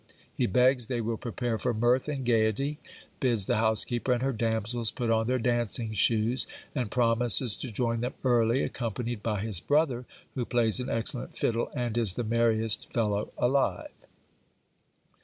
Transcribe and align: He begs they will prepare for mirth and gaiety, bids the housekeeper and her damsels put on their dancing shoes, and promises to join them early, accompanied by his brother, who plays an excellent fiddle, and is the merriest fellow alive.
He 0.33 0.47
begs 0.47 0.87
they 0.87 0.99
will 0.99 1.15
prepare 1.15 1.59
for 1.59 1.75
mirth 1.75 2.07
and 2.07 2.25
gaiety, 2.25 2.79
bids 3.19 3.45
the 3.45 3.57
housekeeper 3.57 4.11
and 4.11 4.23
her 4.23 4.33
damsels 4.33 4.89
put 4.89 5.11
on 5.11 5.27
their 5.27 5.37
dancing 5.37 5.93
shoes, 5.93 6.47
and 6.73 6.89
promises 6.89 7.55
to 7.57 7.71
join 7.71 8.01
them 8.01 8.15
early, 8.23 8.63
accompanied 8.63 9.21
by 9.21 9.41
his 9.41 9.59
brother, 9.59 10.05
who 10.33 10.43
plays 10.43 10.79
an 10.79 10.89
excellent 10.89 11.37
fiddle, 11.37 11.69
and 11.75 11.99
is 11.99 12.15
the 12.15 12.23
merriest 12.23 12.91
fellow 12.91 13.31
alive. 13.37 13.91